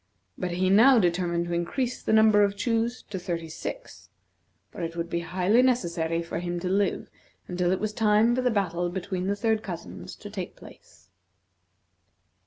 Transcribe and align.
But 0.35 0.53
he 0.53 0.71
now 0.71 0.97
determined 0.97 1.45
to 1.45 1.53
increase 1.53 2.01
the 2.01 2.11
number 2.11 2.41
of 2.43 2.57
chews 2.57 3.03
to 3.11 3.19
thirty 3.19 3.49
six, 3.49 4.09
for 4.71 4.81
it 4.81 4.95
would 4.95 5.11
be 5.11 5.19
highly 5.19 5.61
necessary 5.61 6.23
for 6.23 6.39
him 6.39 6.59
to 6.61 6.67
live 6.69 7.07
until 7.47 7.71
it 7.71 7.79
was 7.79 7.93
time 7.93 8.33
for 8.35 8.41
the 8.41 8.49
battle 8.49 8.89
between 8.89 9.27
the 9.27 9.35
third 9.35 9.61
cousins 9.61 10.15
to 10.15 10.31
take 10.31 10.55
place. 10.55 11.11